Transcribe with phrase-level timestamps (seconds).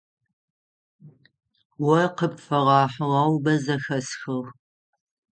[2.01, 4.49] О къыпфэгъэхьыгъэу бэ зэхэсхыгъ.